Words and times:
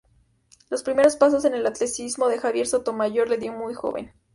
Los 0.71 0.81
primeros 0.81 1.15
pasos 1.15 1.45
en 1.45 1.53
el 1.53 1.67
atletismo 1.67 2.27
de 2.27 2.39
Javier 2.39 2.65
Sotomayor 2.65 3.29
los 3.29 3.39
dio 3.39 3.53
muy 3.53 3.75
joven. 3.75 4.11